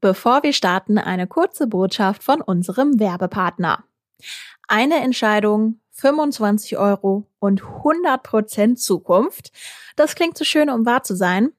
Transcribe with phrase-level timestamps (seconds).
[0.00, 3.84] Bevor wir starten, eine kurze Botschaft von unserem Werbepartner.
[4.68, 9.50] Eine Entscheidung, 25 Euro und 100% Zukunft.
[9.96, 11.50] Das klingt zu so schön, um wahr zu sein.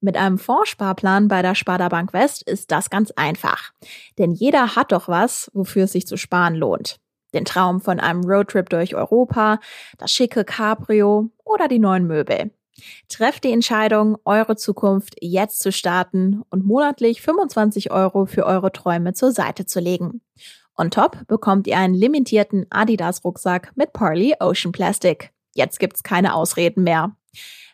[0.00, 3.72] Mit einem Fondssparplan bei der Sparda Bank West ist das ganz einfach.
[4.18, 7.00] Denn jeder hat doch was, wofür es sich zu sparen lohnt.
[7.32, 9.58] Den Traum von einem Roadtrip durch Europa,
[9.96, 12.50] das schicke Cabrio oder die neuen Möbel.
[13.08, 19.14] Trefft die Entscheidung, eure Zukunft jetzt zu starten und monatlich 25 Euro für eure Träume
[19.14, 20.20] zur Seite zu legen.
[20.76, 25.32] On top bekommt ihr einen limitierten Adidas-Rucksack mit Parley Ocean Plastic.
[25.54, 27.16] Jetzt gibt's keine Ausreden mehr.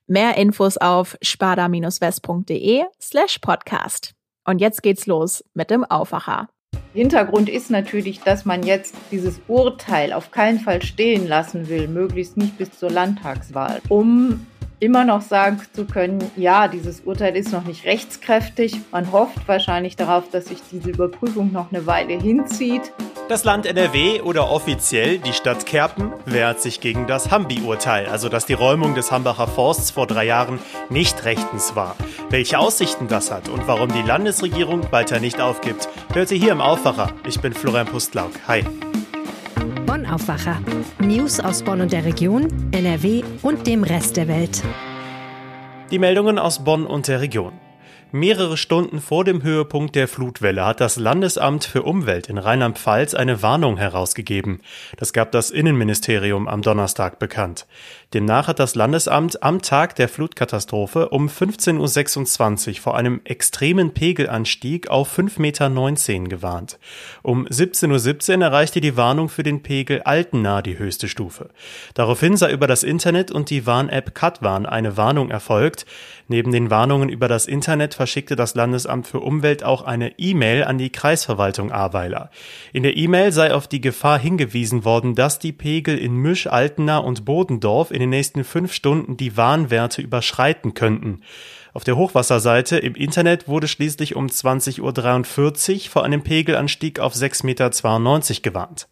[0.07, 4.15] Mehr Infos auf spada-west.de slash podcast.
[4.45, 6.49] Und jetzt geht's los mit dem Aufwacher.
[6.95, 12.37] Hintergrund ist natürlich, dass man jetzt dieses Urteil auf keinen Fall stehen lassen will, möglichst
[12.37, 14.47] nicht bis zur Landtagswahl, um
[14.83, 18.81] immer noch sagen zu können, ja, dieses Urteil ist noch nicht rechtskräftig.
[18.91, 22.93] Man hofft wahrscheinlich darauf, dass sich diese Überprüfung noch eine Weile hinzieht.
[23.29, 28.45] Das Land NRW oder offiziell die Stadt Kerpen wehrt sich gegen das Hambi-Urteil, also dass
[28.45, 30.59] die Räumung des Hambacher Forsts vor drei Jahren
[30.91, 31.95] nicht rechtens war.
[32.29, 36.61] Welche Aussichten das hat und warum die Landesregierung weiter nicht aufgibt, hört ihr hier im
[36.61, 37.13] Aufwacher.
[37.25, 38.33] Ich bin Florian Pustlauk.
[38.49, 38.65] Hi.
[39.93, 40.59] Bonn Aufwacher.
[41.01, 44.63] News aus Bonn und der Region, NRW und dem Rest der Welt.
[45.91, 47.53] Die Meldungen aus Bonn und der Region.
[48.11, 53.43] Mehrere Stunden vor dem Höhepunkt der Flutwelle hat das Landesamt für Umwelt in Rheinland-Pfalz eine
[53.43, 54.61] Warnung herausgegeben.
[54.97, 57.67] Das gab das Innenministerium am Donnerstag bekannt.
[58.15, 64.89] Demnach hat das Landesamt am Tag der Flutkatastrophe um 15.26 Uhr vor einem extremen Pegelanstieg
[64.89, 66.79] auf 5,19 Meter gewarnt.
[67.23, 71.49] Um 17.17 Uhr erreichte die Warnung für den Pegel Altena die höchste Stufe.
[71.95, 75.87] Daraufhin sei über das Internet und die Warn-App Katwarn eine Warnung erfolgt.
[76.29, 80.77] Neben den Warnungen über das Internet verschickte das Landesamt für Umwelt auch eine E-Mail an
[80.77, 82.31] die Kreisverwaltung Ahrweiler.
[82.75, 86.99] In der E-Mail sei auf die Gefahr hingewiesen worden, dass die Pegel in Misch, Altena
[86.99, 91.23] und Bodendorf in den nächsten fünf Stunden die Warnwerte überschreiten könnten.
[91.75, 97.45] Auf der Hochwasserseite im Internet wurde schließlich um 20.43 Uhr vor einem Pegelanstieg auf 6,92
[97.47, 97.71] Meter
[98.43, 98.89] gewarnt.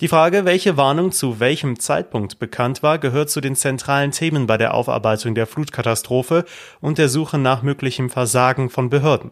[0.00, 4.56] Die Frage, welche Warnung zu welchem Zeitpunkt bekannt war, gehört zu den zentralen Themen bei
[4.56, 6.44] der Aufarbeitung der Flutkatastrophe
[6.80, 9.30] und der Suche nach möglichem Versagen von Behörden.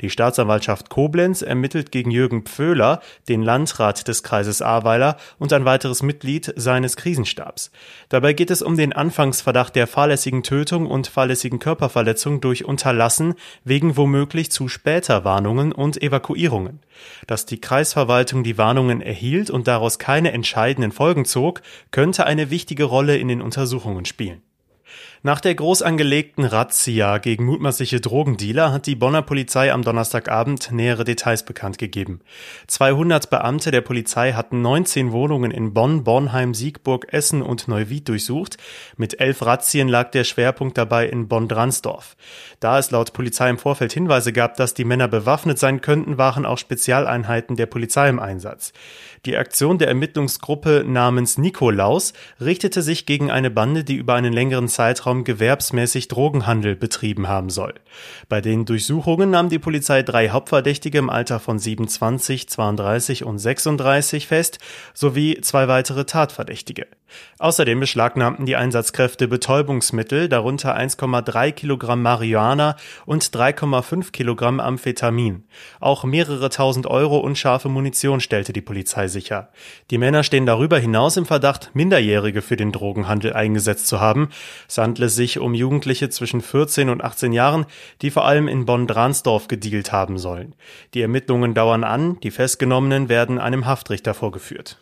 [0.00, 6.02] Die Staatsanwaltschaft Koblenz ermittelt gegen Jürgen Pföhler, den Landrat des Kreises Ahrweiler und ein weiteres
[6.02, 7.70] Mitglied seines Krisenstabs.
[8.08, 13.96] Dabei geht es um den Anfangsverdacht der fahrlässigen Tötung und fahrlässigen Körperverletzung durch Unterlassen wegen
[13.96, 16.80] womöglich zu später Warnungen und Evakuierungen.
[17.26, 22.84] Dass die Kreisverwaltung die Warnungen erhielt und daraus keine entscheidenden Folgen zog, könnte eine wichtige
[22.84, 24.42] Rolle in den Untersuchungen spielen.
[25.24, 31.02] Nach der groß angelegten Razzia gegen mutmaßliche Drogendealer hat die Bonner Polizei am Donnerstagabend nähere
[31.02, 32.20] Details bekannt gegeben.
[32.68, 38.58] 200 Beamte der Polizei hatten 19 Wohnungen in Bonn, Bornheim, Siegburg, Essen und Neuwied durchsucht.
[38.96, 42.16] Mit elf Razzien lag der Schwerpunkt dabei in Bonn-Dransdorf.
[42.60, 46.46] Da es laut Polizei im Vorfeld Hinweise gab, dass die Männer bewaffnet sein könnten, waren
[46.46, 48.72] auch Spezialeinheiten der Polizei im Einsatz.
[49.26, 54.68] Die Aktion der Ermittlungsgruppe namens Nikolaus richtete sich gegen eine Bande, die über einen längeren
[54.68, 57.74] Zeitraum gewerbsmäßig Drogenhandel betrieben haben soll.
[58.28, 64.26] Bei den Durchsuchungen nahm die Polizei drei Hauptverdächtige im Alter von 27, 32 und 36
[64.26, 64.58] fest,
[64.94, 66.86] sowie zwei weitere Tatverdächtige.
[67.38, 72.76] Außerdem beschlagnahmten die Einsatzkräfte Betäubungsmittel, darunter 1,3 Kilogramm Marihuana
[73.06, 75.44] und 3,5 Kilogramm Amphetamin.
[75.80, 79.50] Auch mehrere tausend Euro unscharfe Munition stellte die Polizei sicher.
[79.90, 84.30] Die Männer stehen darüber hinaus im Verdacht, Minderjährige für den Drogenhandel eingesetzt zu haben.
[84.68, 87.66] Es handle sich um Jugendliche zwischen 14 und 18 Jahren,
[88.02, 90.54] die vor allem in Bonn-Dransdorf gedealt haben sollen.
[90.94, 94.78] Die Ermittlungen dauern an, die Festgenommenen werden einem Haftrichter vorgeführt.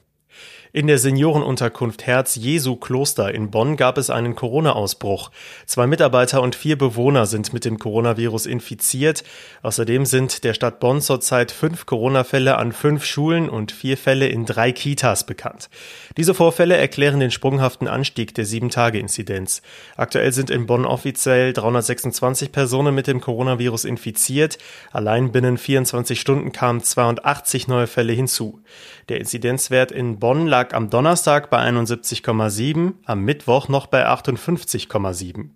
[0.76, 5.30] In der Seniorenunterkunft Herz Jesu Kloster in Bonn gab es einen Corona-Ausbruch.
[5.64, 9.24] Zwei Mitarbeiter und vier Bewohner sind mit dem Coronavirus infiziert.
[9.62, 14.44] Außerdem sind der Stadt Bonn zurzeit fünf Corona-Fälle an fünf Schulen und vier Fälle in
[14.44, 15.70] drei Kitas bekannt.
[16.18, 19.62] Diese Vorfälle erklären den sprunghaften Anstieg der Sieben-Tage-Inzidenz.
[19.96, 24.58] Aktuell sind in Bonn offiziell 326 Personen mit dem Coronavirus infiziert.
[24.92, 28.60] Allein binnen 24 Stunden kamen 82 neue Fälle hinzu.
[29.08, 35.50] Der Inzidenzwert in Bonn lag lag am Donnerstag bei 71,7, am Mittwoch noch bei 58,7.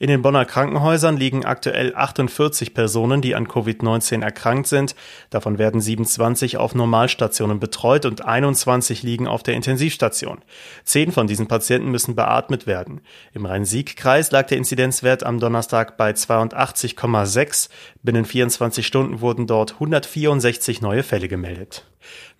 [0.00, 4.94] In den Bonner Krankenhäusern liegen aktuell 48 Personen, die an Covid-19 erkrankt sind.
[5.30, 10.40] Davon werden 27 auf Normalstationen betreut und 21 liegen auf der Intensivstation.
[10.84, 13.00] Zehn von diesen Patienten müssen beatmet werden.
[13.34, 17.68] Im Rhein-Sieg-Kreis lag der Inzidenzwert am Donnerstag bei 82,6.
[18.02, 21.84] Binnen 24 Stunden wurden dort 164 neue Fälle gemeldet.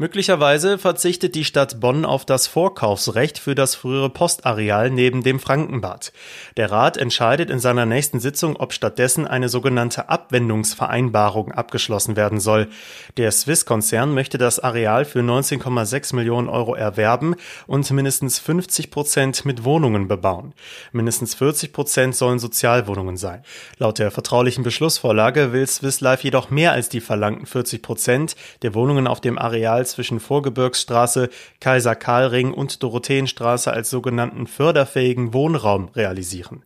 [0.01, 6.13] Möglicherweise verzichtet die Stadt Bonn auf das Vorkaufsrecht für das frühere Postareal neben dem Frankenbad.
[6.57, 12.69] Der Rat entscheidet in seiner nächsten Sitzung, ob stattdessen eine sogenannte Abwendungsvereinbarung abgeschlossen werden soll.
[13.17, 17.35] Der Swiss-Konzern möchte das Areal für 19,6 Millionen Euro erwerben
[17.67, 20.55] und mindestens 50 Prozent mit Wohnungen bebauen.
[20.93, 23.43] Mindestens 40 Prozent sollen Sozialwohnungen sein.
[23.79, 28.75] Laut der vertraulichen Beschlussvorlage will Swiss Life jedoch mehr als die verlangten 40 Prozent der
[28.75, 31.31] Wohnungen auf dem Areal Areal zwischen Vorgebirgsstraße,
[31.61, 36.65] Kaiser Karlring und Dorotheenstraße als sogenannten förderfähigen Wohnraum realisieren.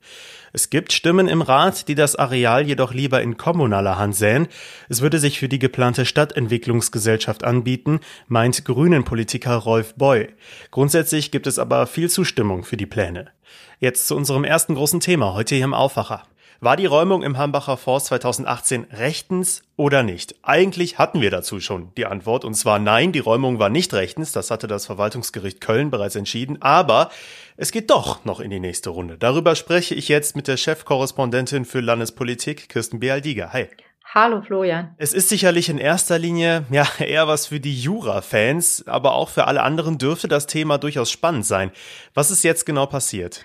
[0.53, 4.49] Es gibt Stimmen im Rat, die das Areal jedoch lieber in kommunaler Hand sähen.
[4.89, 10.29] Es würde sich für die geplante Stadtentwicklungsgesellschaft anbieten, meint Grünen-Politiker Rolf Boy.
[10.71, 13.31] Grundsätzlich gibt es aber viel Zustimmung für die Pläne.
[13.79, 16.25] Jetzt zu unserem ersten großen Thema heute hier im Aufwacher.
[16.65, 20.37] War die Räumung im Hambacher Forst 2018 rechtens oder nicht?
[20.43, 24.31] Eigentlich hatten wir dazu schon die Antwort und zwar nein, die Räumung war nicht rechtens,
[24.31, 27.11] das hatte das Verwaltungsgericht Köln bereits entschieden, aber
[27.57, 29.19] es geht doch noch in die nächste Runde.
[29.19, 33.53] Darüber spreche ich jetzt mit der Chefkorrespondentin für Landespolitik, Kirsten Bealdiger.
[33.53, 33.67] Hi.
[34.15, 34.95] Hallo Florian.
[34.99, 39.49] Es ist sicherlich in erster Linie ja eher was für die Jura-Fans, aber auch für
[39.49, 41.73] alle anderen dürfte das Thema durchaus spannend sein.
[42.15, 43.45] Was ist jetzt genau passiert?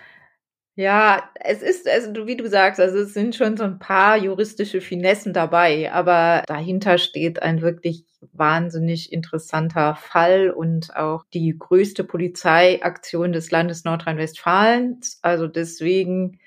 [0.79, 4.79] Ja, es ist, also wie du sagst, also es sind schon so ein paar juristische
[4.79, 13.31] Finessen dabei, aber dahinter steht ein wirklich wahnsinnig interessanter Fall und auch die größte Polizeiaktion
[13.31, 15.17] des Landes Nordrhein-Westfalens.
[15.23, 16.39] Also deswegen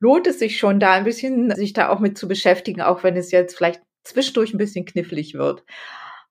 [0.00, 3.16] lohnt es sich schon da ein bisschen, sich da auch mit zu beschäftigen, auch wenn
[3.16, 5.64] es jetzt vielleicht zwischendurch ein bisschen knifflig wird.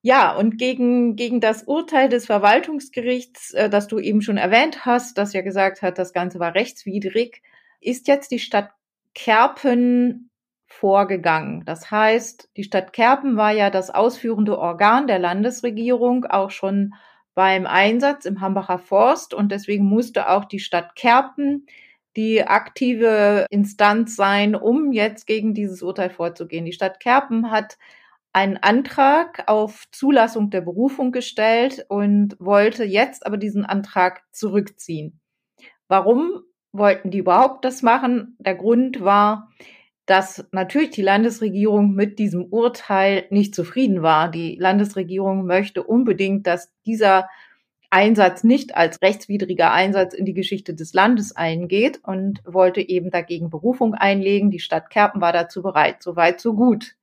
[0.06, 5.18] Ja, und gegen, gegen das Urteil des Verwaltungsgerichts, äh, das du eben schon erwähnt hast,
[5.18, 7.42] das ja gesagt hat, das Ganze war rechtswidrig,
[7.80, 8.70] ist jetzt die Stadt
[9.16, 10.30] Kerpen
[10.68, 11.64] vorgegangen.
[11.64, 16.94] Das heißt, die Stadt Kerpen war ja das ausführende Organ der Landesregierung, auch schon
[17.34, 21.66] beim Einsatz im Hambacher Forst und deswegen musste auch die Stadt Kerpen
[22.14, 26.64] die aktive Instanz sein, um jetzt gegen dieses Urteil vorzugehen.
[26.64, 27.76] Die Stadt Kerpen hat
[28.36, 35.20] einen Antrag auf Zulassung der Berufung gestellt und wollte jetzt aber diesen Antrag zurückziehen.
[35.88, 38.36] Warum wollten die überhaupt das machen?
[38.38, 39.48] Der Grund war,
[40.04, 44.30] dass natürlich die Landesregierung mit diesem Urteil nicht zufrieden war.
[44.30, 47.30] Die Landesregierung möchte unbedingt, dass dieser
[47.88, 53.48] Einsatz nicht als rechtswidriger Einsatz in die Geschichte des Landes eingeht und wollte eben dagegen
[53.48, 54.50] Berufung einlegen.
[54.50, 56.02] Die Stadt Kerpen war dazu bereit.
[56.02, 56.96] Soweit, so gut.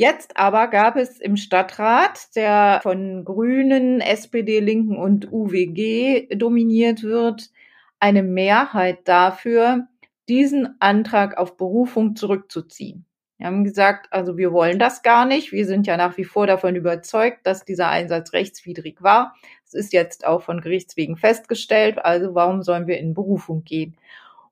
[0.00, 7.50] Jetzt aber gab es im Stadtrat, der von Grünen, SPD, Linken und UWG dominiert wird,
[7.98, 9.88] eine Mehrheit dafür,
[10.28, 13.06] diesen Antrag auf Berufung zurückzuziehen.
[13.38, 15.50] Wir haben gesagt, also wir wollen das gar nicht.
[15.50, 19.34] Wir sind ja nach wie vor davon überzeugt, dass dieser Einsatz rechtswidrig war.
[19.66, 21.98] Es ist jetzt auch von Gerichtswegen festgestellt.
[21.98, 23.96] Also warum sollen wir in Berufung gehen?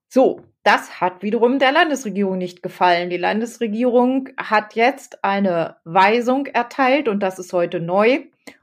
[0.08, 3.10] So, das hat wiederum der Landesregierung nicht gefallen.
[3.10, 8.20] Die Landesregierung hat jetzt eine Weisung erteilt und das ist heute neu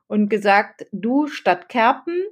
[0.07, 2.23] und gesagt, du Stadt Kerpen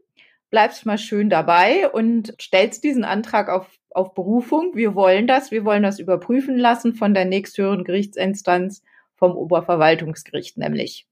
[0.49, 4.75] bleibst mal schön dabei und stellst diesen Antrag auf, auf Berufung.
[4.75, 8.83] Wir wollen das, wir wollen das überprüfen lassen von der nächsthöheren Gerichtsinstanz
[9.15, 11.07] vom Oberverwaltungsgericht nämlich.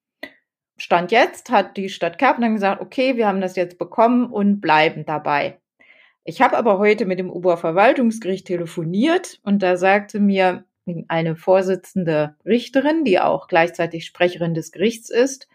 [0.78, 4.62] Stand jetzt hat die Stadt Kerpen dann gesagt, okay, wir haben das jetzt bekommen und
[4.62, 5.60] bleiben dabei.
[6.24, 10.66] Ich habe aber heute mit dem Oberverwaltungsgericht telefoniert und da sagte mir
[11.08, 15.48] eine Vorsitzende Richterin, die auch gleichzeitig Sprecherin des Gerichts ist,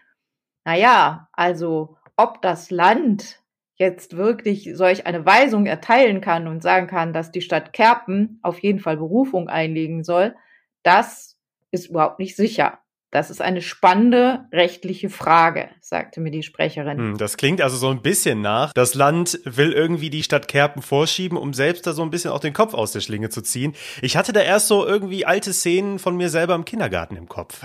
[0.65, 3.41] na ja, also ob das Land
[3.75, 8.59] jetzt wirklich solch eine Weisung erteilen kann und sagen kann, dass die Stadt Kerpen auf
[8.59, 10.35] jeden Fall Berufung einlegen soll,
[10.81, 11.37] das
[11.71, 12.79] ist überhaupt nicht sicher.
[13.15, 16.97] Das ist eine spannende rechtliche Frage, sagte mir die Sprecherin.
[16.97, 18.73] Hm, das klingt also so ein bisschen nach.
[18.73, 22.41] Das Land will irgendwie die Stadt Kerpen vorschieben, um selbst da so ein bisschen auch
[22.41, 23.73] den Kopf aus der Schlinge zu ziehen.
[24.01, 27.61] Ich hatte da erst so irgendwie alte Szenen von mir selber im Kindergarten im Kopf.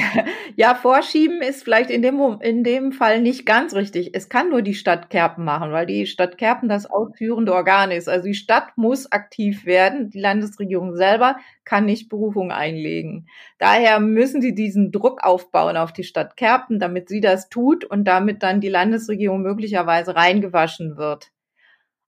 [0.56, 4.12] ja, vorschieben ist vielleicht in dem, in dem Fall nicht ganz richtig.
[4.14, 8.08] Es kann nur die Stadt Kerpen machen, weil die Stadt Kerpen das ausführende Organ ist.
[8.08, 10.08] Also die Stadt muss aktiv werden.
[10.08, 13.28] Die Landesregierung selber kann nicht Berufung einlegen.
[13.58, 18.04] Daher müssen sie diesen Druck aufbauen auf die Stadt Kerpen, damit sie das tut und
[18.04, 21.32] damit dann die Landesregierung möglicherweise reingewaschen wird.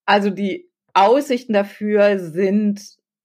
[0.06, 2.80] Also die Aussichten dafür sind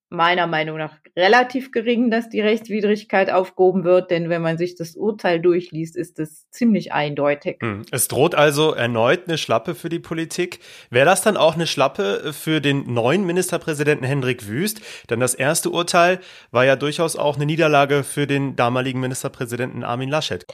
[0.09, 4.95] meiner Meinung nach relativ gering, dass die Rechtswidrigkeit aufgehoben wird, denn wenn man sich das
[4.95, 7.57] Urteil durchliest, ist es ziemlich eindeutig.
[7.61, 7.83] Hm.
[7.91, 10.59] Es droht also erneut eine Schlappe für die Politik.
[10.89, 14.81] Wäre das dann auch eine Schlappe für den neuen Ministerpräsidenten Hendrik Wüst?
[15.09, 16.19] Denn das erste Urteil
[16.51, 20.45] war ja durchaus auch eine Niederlage für den damaligen Ministerpräsidenten Armin Laschet.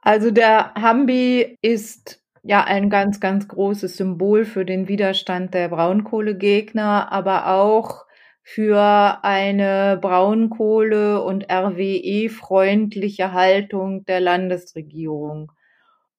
[0.00, 7.12] Also der Hambi ist ja ein ganz, ganz großes Symbol für den Widerstand der Braunkohlegegner,
[7.12, 8.05] aber auch
[8.48, 15.50] für eine Braunkohle- und RWE-freundliche Haltung der Landesregierung.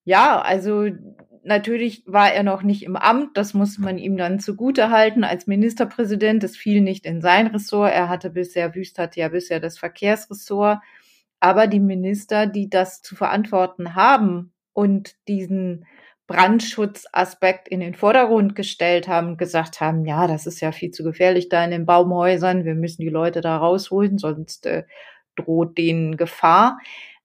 [0.03, 0.89] Ja, also
[1.43, 5.47] natürlich war er noch nicht im Amt, das muss man ihm dann zugute halten als
[5.47, 6.43] Ministerpräsident.
[6.43, 7.93] Es fiel nicht in sein Ressort.
[7.93, 10.79] Er hatte bisher, Wüst hatte ja bisher das Verkehrsressort.
[11.39, 15.85] Aber die Minister, die das zu verantworten haben und diesen
[16.27, 21.47] Brandschutzaspekt in den Vordergrund gestellt haben, gesagt haben, ja, das ist ja viel zu gefährlich
[21.47, 24.83] da in den Baumhäusern, wir müssen die Leute da rausholen, sonst äh,
[25.37, 26.79] droht denen Gefahr.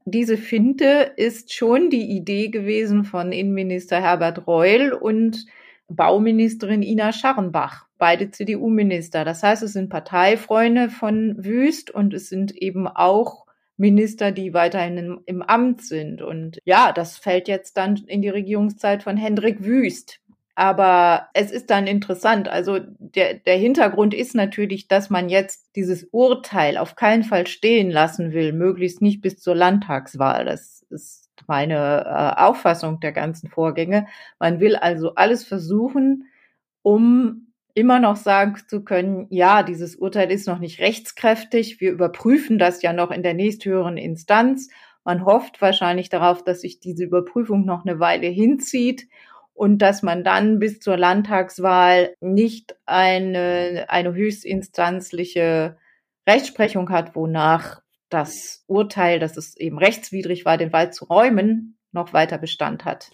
[0.04, 5.47] Diese Finte ist schon die Idee gewesen von Innenminister Herbert Reul und
[5.88, 9.25] Bauministerin Ina Scharrenbach, beide CDU-Minister.
[9.25, 14.99] Das heißt, es sind Parteifreunde von Wüst und es sind eben auch Minister, die weiterhin
[14.99, 16.23] im, im Amt sind.
[16.23, 20.21] Und ja, das fällt jetzt dann in die Regierungszeit von Hendrik Wüst.
[20.55, 22.49] Aber es ist dann interessant.
[22.49, 27.91] Also der, der Hintergrund ist natürlich, dass man jetzt dieses Urteil auf keinen Fall stehen
[27.91, 30.45] lassen will, möglichst nicht bis zur Landtagswahl.
[30.45, 34.07] Das ist meine äh, Auffassung der ganzen Vorgänge.
[34.38, 36.26] Man will also alles versuchen,
[36.83, 41.81] um immer noch sagen zu können, ja, dieses Urteil ist noch nicht rechtskräftig.
[41.81, 44.69] Wir überprüfen das ja noch in der nächsthöheren Instanz.
[45.05, 49.09] Man hofft wahrscheinlich darauf, dass sich diese Überprüfung noch eine Weile hinzieht
[49.55, 55.76] und dass man dann bis zur Landtagswahl nicht eine, eine höchstinstanzliche
[56.29, 62.12] Rechtsprechung hat, wonach das Urteil, dass es eben rechtswidrig war, den Wald zu räumen, noch
[62.12, 63.11] weiter Bestand hat.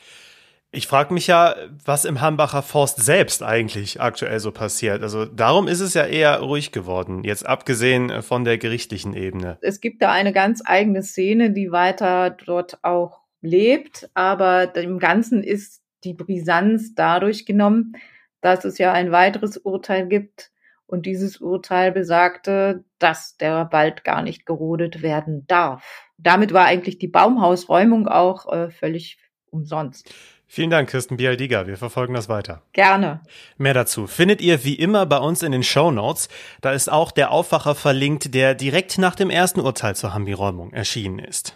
[0.70, 5.02] Ich frage mich ja, was im Hambacher Forst selbst eigentlich aktuell so passiert.
[5.02, 9.56] Also darum ist es ja eher ruhig geworden, jetzt abgesehen von der gerichtlichen Ebene.
[9.62, 15.42] Es gibt da eine ganz eigene Szene, die weiter dort auch lebt, aber im Ganzen
[15.42, 17.94] ist die Brisanz dadurch genommen,
[18.42, 20.50] dass es ja ein weiteres Urteil gibt
[20.86, 26.08] und dieses Urteil besagte, dass der Wald gar nicht gerodet werden darf.
[26.18, 29.18] Damit war eigentlich die Baumhausräumung auch äh, völlig
[29.50, 30.12] umsonst.
[30.50, 31.66] Vielen Dank, Kirsten Bialdiga.
[31.66, 32.62] Wir verfolgen das weiter.
[32.72, 33.20] Gerne.
[33.58, 36.30] Mehr dazu findet ihr wie immer bei uns in den Show Notes.
[36.62, 41.18] Da ist auch der Aufwacher verlinkt, der direkt nach dem ersten Urteil zur Hambi-Räumung erschienen
[41.18, 41.54] ist.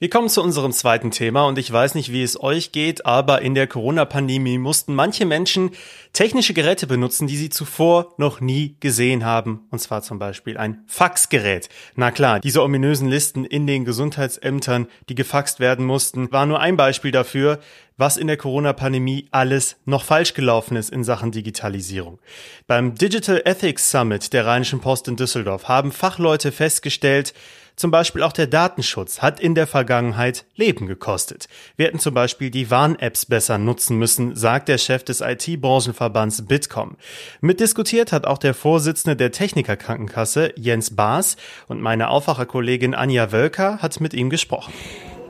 [0.00, 3.42] Wir kommen zu unserem zweiten Thema und ich weiß nicht, wie es euch geht, aber
[3.42, 5.70] in der Corona-Pandemie mussten manche Menschen
[6.12, 9.68] technische Geräte benutzen, die sie zuvor noch nie gesehen haben.
[9.70, 11.68] Und zwar zum Beispiel ein Faxgerät.
[11.94, 16.76] Na klar, diese ominösen Listen in den Gesundheitsämtern, die gefaxt werden mussten, war nur ein
[16.76, 17.60] Beispiel dafür,
[17.96, 22.18] was in der Corona-Pandemie alles noch falsch gelaufen ist in Sachen Digitalisierung.
[22.66, 27.32] Beim Digital Ethics Summit der Rheinischen Post in Düsseldorf haben Fachleute festgestellt,
[27.76, 31.48] zum Beispiel auch der Datenschutz hat in der Vergangenheit Leben gekostet.
[31.76, 36.96] Wir hätten zum Beispiel die Warn-Apps besser nutzen müssen, sagt der Chef des IT-Branchenverbands Bitkom.
[37.40, 41.36] Mitdiskutiert hat auch der Vorsitzende der Technikerkrankenkasse Jens Baas
[41.68, 44.72] und meine Aufwacherkollegin Anja Wölker hat mit ihm gesprochen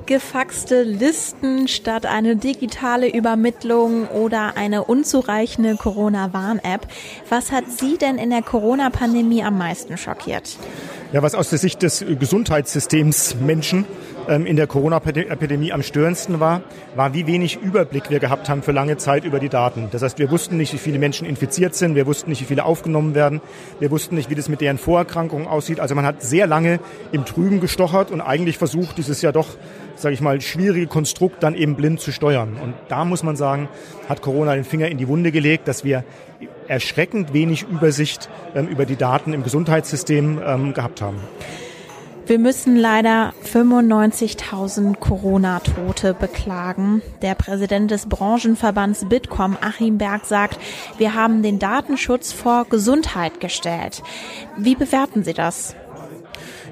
[0.06, 6.86] gefaxte Listen statt eine digitale Übermittlung oder eine unzureichende Corona-Warn-App.
[7.28, 10.58] Was hat Sie denn in der Corona-Pandemie am meisten schockiert?
[11.12, 13.84] Ja, was aus der Sicht des Gesundheitssystems Menschen
[14.28, 16.62] in der Corona-Epidemie am störendsten war,
[16.94, 19.88] war, wie wenig Überblick wir gehabt haben für lange Zeit über die Daten.
[19.90, 22.64] Das heißt, wir wussten nicht, wie viele Menschen infiziert sind, wir wussten nicht, wie viele
[22.64, 23.40] aufgenommen werden,
[23.80, 25.80] wir wussten nicht, wie das mit deren Vorerkrankungen aussieht.
[25.80, 26.80] Also man hat sehr lange
[27.12, 29.48] im Trüben gestochert und eigentlich versucht, dieses ja doch
[29.96, 32.56] sage ich mal, schwierige Konstrukt dann eben blind zu steuern.
[32.62, 33.68] Und da muss man sagen,
[34.08, 36.04] hat Corona den Finger in die Wunde gelegt, dass wir
[36.68, 41.18] erschreckend wenig Übersicht ähm, über die Daten im Gesundheitssystem ähm, gehabt haben.
[42.26, 47.02] Wir müssen leider 95.000 Corona-Tote beklagen.
[47.20, 50.58] Der Präsident des Branchenverbands Bitkom, Achim Berg, sagt,
[50.96, 54.02] wir haben den Datenschutz vor Gesundheit gestellt.
[54.56, 55.76] Wie bewerten Sie das?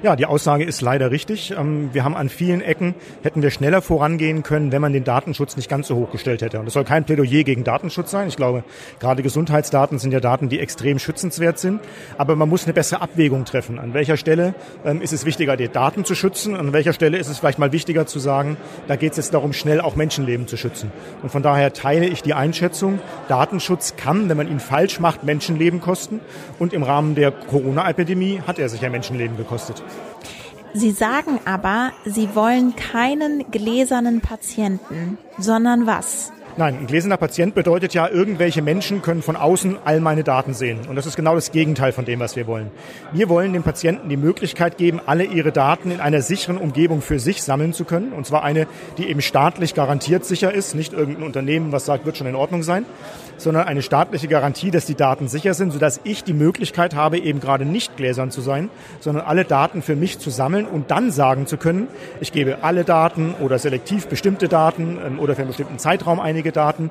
[0.03, 1.51] Ja, die Aussage ist leider richtig.
[1.57, 5.55] Ähm, wir haben an vielen Ecken, hätten wir schneller vorangehen können, wenn man den Datenschutz
[5.55, 6.59] nicht ganz so hoch gestellt hätte.
[6.59, 8.27] Und das soll kein Plädoyer gegen Datenschutz sein.
[8.27, 8.65] Ich glaube,
[8.99, 11.79] gerade Gesundheitsdaten sind ja Daten, die extrem schützenswert sind.
[12.17, 13.79] Aber man muss eine bessere Abwägung treffen.
[13.79, 16.57] An welcher Stelle ähm, ist es wichtiger, die Daten zu schützen?
[16.57, 18.57] An welcher Stelle ist es vielleicht mal wichtiger zu sagen,
[18.89, 20.91] da geht es jetzt darum, schnell auch Menschenleben zu schützen.
[21.21, 25.79] Und von daher teile ich die Einschätzung, Datenschutz kann, wenn man ihn falsch macht, Menschenleben
[25.79, 26.19] kosten.
[26.59, 29.81] Und im Rahmen der Corona-Epidemie hat er sicher Menschenleben gekostet.
[30.73, 36.31] Sie sagen aber, Sie wollen keinen gläsernen Patienten, sondern was?
[36.55, 40.81] Nein, ein gläserner Patient bedeutet ja, irgendwelche Menschen können von außen all meine Daten sehen.
[40.87, 42.69] Und das ist genau das Gegenteil von dem, was wir wollen.
[43.11, 47.17] Wir wollen den Patienten die Möglichkeit geben, alle ihre Daten in einer sicheren Umgebung für
[47.17, 48.13] sich sammeln zu können.
[48.13, 48.67] Und zwar eine,
[48.99, 52.61] die eben staatlich garantiert sicher ist, nicht irgendein Unternehmen, was sagt, wird schon in Ordnung
[52.61, 52.85] sein,
[53.43, 57.39] sondern eine staatliche Garantie, dass die Daten sicher sind, sodass ich die Möglichkeit habe, eben
[57.39, 58.69] gerade nicht gläsern zu sein,
[58.99, 61.87] sondern alle Daten für mich zu sammeln und dann sagen zu können,
[62.19, 66.51] ich gebe alle Daten oder selektiv bestimmte Daten ähm, oder für einen bestimmten Zeitraum einige
[66.51, 66.89] Daten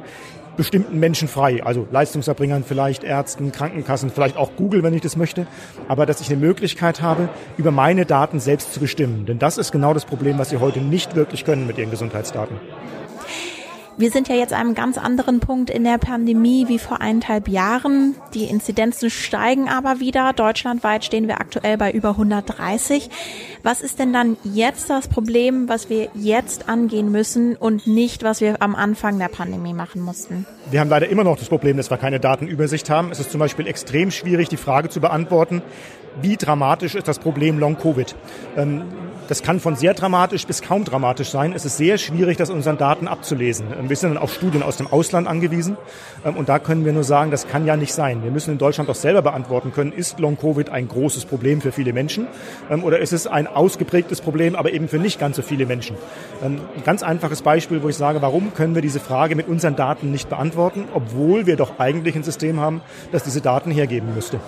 [0.57, 5.47] bestimmten Menschen frei, also Leistungserbringern vielleicht, Ärzten, Krankenkassen, vielleicht auch Google, wenn ich das möchte,
[5.89, 9.27] aber dass ich eine Möglichkeit habe, über meine Daten selbst zu bestimmen.
[9.27, 12.59] Denn das ist genau das Problem, was Sie heute nicht wirklich können mit Ihren Gesundheitsdaten.
[13.99, 17.47] Wir sind ja jetzt an einem ganz anderen Punkt in der Pandemie wie vor eineinhalb
[17.47, 18.15] Jahren.
[18.33, 20.33] Die Inzidenzen steigen aber wieder.
[20.33, 23.11] Deutschlandweit stehen wir aktuell bei über 130.
[23.63, 28.41] Was ist denn dann jetzt das Problem, was wir jetzt angehen müssen und nicht, was
[28.41, 30.47] wir am Anfang der Pandemie machen mussten?
[30.71, 33.11] Wir haben leider immer noch das Problem, dass wir keine Datenübersicht haben.
[33.11, 35.61] Es ist zum Beispiel extrem schwierig, die Frage zu beantworten,
[36.21, 38.15] wie dramatisch ist das Problem Long-Covid.
[38.57, 38.83] Ähm,
[39.29, 41.53] das kann von sehr dramatisch bis kaum dramatisch sein.
[41.55, 43.67] Es ist sehr schwierig, das unseren Daten abzulesen.
[43.79, 45.77] Ähm, wir sind dann auf Studien aus dem Ausland angewiesen.
[46.25, 48.23] Ähm, und da können wir nur sagen, das kann ja nicht sein.
[48.23, 51.93] Wir müssen in Deutschland doch selber beantworten können, ist Long-Covid ein großes Problem für viele
[51.93, 52.27] Menschen?
[52.71, 55.97] Ähm, oder ist es ein ausgeprägtes Problem, aber eben für nicht ganz so viele Menschen?
[56.43, 60.11] Ein ganz einfaches Beispiel, wo ich sage, warum können wir diese Frage mit unseren Daten
[60.11, 64.41] nicht beantworten, obwohl wir doch eigentlich ein System haben, das diese Daten hergeben müsste?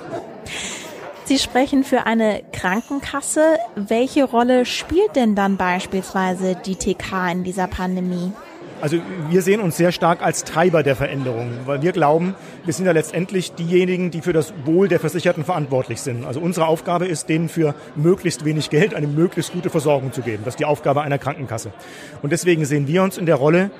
[1.26, 3.56] Sie sprechen für eine Krankenkasse.
[3.76, 8.32] Welche Rolle spielt denn dann beispielsweise die TK in dieser Pandemie?
[8.82, 8.98] Also
[9.30, 12.34] wir sehen uns sehr stark als Treiber der Veränderung, weil wir glauben,
[12.66, 16.26] wir sind ja letztendlich diejenigen, die für das Wohl der Versicherten verantwortlich sind.
[16.26, 20.42] Also unsere Aufgabe ist, denen für möglichst wenig Geld eine möglichst gute Versorgung zu geben.
[20.44, 21.72] Das ist die Aufgabe einer Krankenkasse.
[22.20, 23.70] Und deswegen sehen wir uns in der Rolle,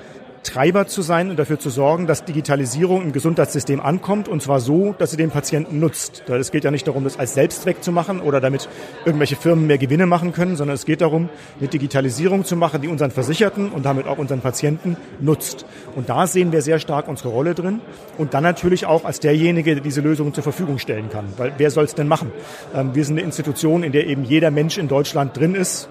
[0.45, 4.93] Treiber zu sein und dafür zu sorgen, dass Digitalisierung im Gesundheitssystem ankommt und zwar so,
[4.97, 6.23] dass sie den Patienten nutzt.
[6.29, 8.69] Es geht ja nicht darum, das als Selbstzweck zu machen oder damit
[9.05, 12.87] irgendwelche Firmen mehr Gewinne machen können, sondern es geht darum, eine Digitalisierung zu machen, die
[12.87, 15.65] unseren Versicherten und damit auch unseren Patienten nutzt.
[15.95, 17.81] Und da sehen wir sehr stark unsere Rolle drin
[18.17, 21.25] und dann natürlich auch als derjenige, der diese Lösungen zur Verfügung stellen kann.
[21.37, 22.31] Weil wer soll es denn machen?
[22.73, 25.89] Ähm, wir sind eine Institution, in der eben jeder Mensch in Deutschland drin ist,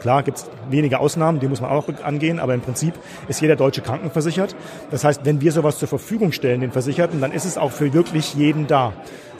[0.00, 2.94] Klar gibt es wenige Ausnahmen, die muss man auch angehen, aber im Prinzip
[3.28, 4.54] ist jeder Deutsche krankenversichert.
[4.90, 7.92] Das heißt, wenn wir sowas zur Verfügung stellen, den Versicherten, dann ist es auch für
[7.92, 8.92] wirklich jeden da.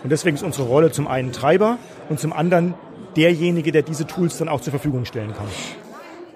[0.02, 2.74] Und deswegen ist unsere Rolle zum einen Treiber und zum anderen
[3.16, 5.46] derjenige, der diese Tools dann auch zur Verfügung stellen kann.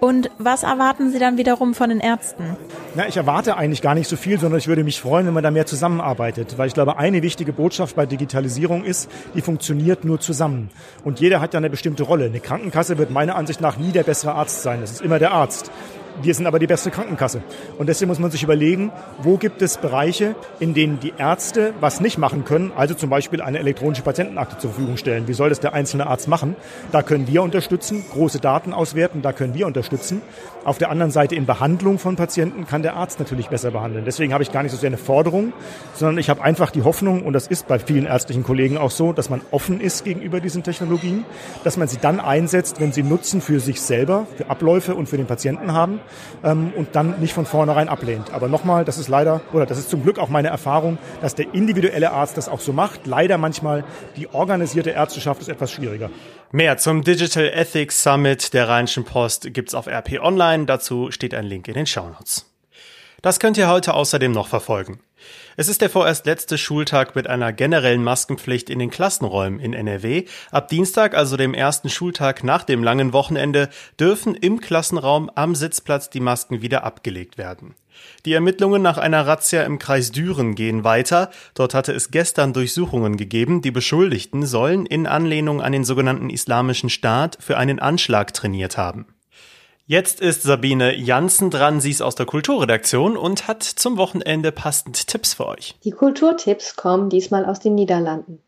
[0.02, 2.56] Und was erwarten Sie dann wiederum von den Ärzten?
[2.96, 5.44] Na, ich erwarte eigentlich gar nicht so viel, sondern ich würde mich freuen, wenn man
[5.44, 6.58] da mehr zusammenarbeitet.
[6.58, 10.70] Weil ich glaube, eine wichtige Botschaft bei Digitalisierung ist, die funktioniert nur zusammen.
[11.04, 12.24] Und jeder hat ja eine bestimmte Rolle.
[12.24, 14.82] Eine Krankenkasse wird meiner Ansicht nach nie der bessere Arzt sein.
[14.82, 15.70] Es ist immer der Arzt.
[16.20, 17.42] Wir sind aber die beste Krankenkasse.
[17.78, 22.00] Und deswegen muss man sich überlegen, wo gibt es Bereiche, in denen die Ärzte was
[22.00, 25.26] nicht machen können, also zum Beispiel eine elektronische Patientenakte zur Verfügung stellen.
[25.26, 26.54] Wie soll das der einzelne Arzt machen?
[26.92, 30.20] Da können wir unterstützen, große Daten auswerten, da können wir unterstützen.
[30.64, 34.04] Auf der anderen Seite in Behandlung von Patienten kann der Arzt natürlich besser behandeln.
[34.04, 35.52] Deswegen habe ich gar nicht so sehr eine Forderung,
[35.94, 39.12] sondern ich habe einfach die Hoffnung, und das ist bei vielen ärztlichen Kollegen auch so,
[39.12, 41.24] dass man offen ist gegenüber diesen Technologien,
[41.64, 45.16] dass man sie dann einsetzt, wenn sie Nutzen für sich selber, für Abläufe und für
[45.16, 46.00] den Patienten haben
[46.44, 48.32] ähm, und dann nicht von vornherein ablehnt.
[48.32, 51.54] Aber nochmal, das ist leider, oder das ist zum Glück auch meine Erfahrung, dass der
[51.54, 53.06] individuelle Arzt das auch so macht.
[53.06, 53.84] Leider manchmal
[54.16, 56.10] die organisierte Ärzteschaft ist etwas schwieriger.
[56.50, 60.66] Mehr zum Digital Ethics Summit der Rheinischen Post gibt's auf RP Online.
[60.66, 62.51] Dazu steht ein Link in den Shownotes.
[63.22, 64.98] Das könnt ihr heute außerdem noch verfolgen.
[65.56, 70.24] Es ist der vorerst letzte Schultag mit einer generellen Maskenpflicht in den Klassenräumen in NRW.
[70.50, 73.68] Ab Dienstag, also dem ersten Schultag nach dem langen Wochenende,
[74.00, 77.76] dürfen im Klassenraum am Sitzplatz die Masken wieder abgelegt werden.
[78.24, 81.30] Die Ermittlungen nach einer Razzia im Kreis Düren gehen weiter.
[81.54, 83.62] Dort hatte es gestern Durchsuchungen gegeben.
[83.62, 89.06] Die Beschuldigten sollen in Anlehnung an den sogenannten Islamischen Staat für einen Anschlag trainiert haben.
[89.86, 95.08] Jetzt ist Sabine Janssen dran, sie ist aus der Kulturredaktion und hat zum Wochenende passend
[95.08, 95.74] Tipps für euch.
[95.82, 98.40] Die Kulturtipps kommen diesmal aus den Niederlanden.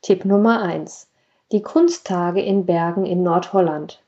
[0.00, 1.06] Tipp Nummer 1.
[1.52, 4.02] die Kunsttage in Bergen in Nordholland.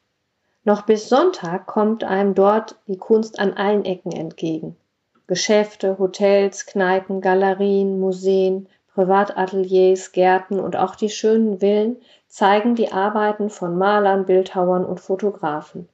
[0.65, 4.77] Noch bis Sonntag kommt einem dort die Kunst an allen Ecken entgegen.
[5.27, 13.51] Geschäfte, Hotels, Kneipen, Galerien, Museen, Privatateliers, Gärten und auch die schönen Villen zeigen die Arbeiten
[13.51, 15.87] von Malern, Bildhauern und Fotografen.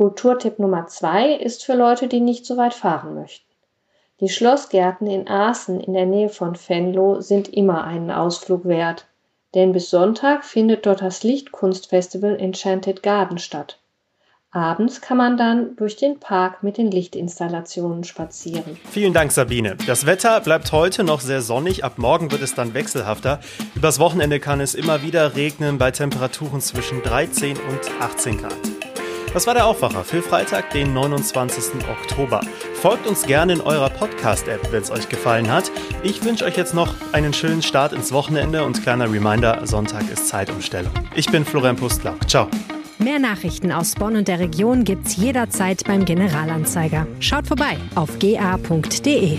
[0.00, 3.44] Kulturtipp Nummer zwei ist für Leute, die nicht so weit fahren möchten.
[4.20, 9.04] Die Schlossgärten in Aachen in der Nähe von Venlo sind immer einen Ausflug wert,
[9.54, 13.78] denn bis Sonntag findet dort das Lichtkunstfestival Enchanted Garden statt.
[14.50, 18.78] Abends kann man dann durch den Park mit den Lichtinstallationen spazieren.
[18.90, 19.76] Vielen Dank, Sabine.
[19.86, 21.84] Das Wetter bleibt heute noch sehr sonnig.
[21.84, 23.40] Ab morgen wird es dann wechselhafter.
[23.74, 28.69] Übers Wochenende kann es immer wieder regnen bei Temperaturen zwischen 13 und 18 Grad.
[29.32, 31.88] Das war der Aufwacher für Freitag, den 29.
[31.88, 32.40] Oktober.
[32.74, 35.70] Folgt uns gerne in eurer Podcast-App, wenn es euch gefallen hat.
[36.02, 40.26] Ich wünsche euch jetzt noch einen schönen Start ins Wochenende und kleiner Reminder, Sonntag ist
[40.26, 40.92] Zeitumstellung.
[41.14, 42.28] Ich bin Florian Pustlauk.
[42.28, 42.48] Ciao.
[42.98, 47.06] Mehr Nachrichten aus Bonn und der Region gibt's jederzeit beim Generalanzeiger.
[47.20, 49.38] Schaut vorbei auf ga.de.